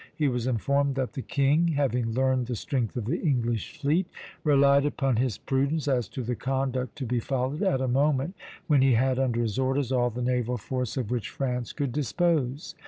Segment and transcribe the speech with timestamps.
[0.15, 4.07] He was informed that the king, having learned the strength of the English fleet,
[4.43, 8.35] relied upon his prudence as to the conduct to be followed at a moment
[8.65, 12.73] when he had under his orders all the naval force of which France could dispose.